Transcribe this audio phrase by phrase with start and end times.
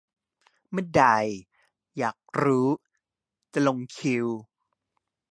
[0.71, 1.03] เมื่อใด
[1.97, 2.67] อยากรู้
[3.53, 4.27] จะลงคิว